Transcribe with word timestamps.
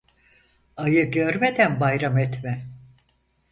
Ayı 0.77 1.11
görmeden 1.11 1.79
bayram 1.79 2.17
etme. 2.17 2.65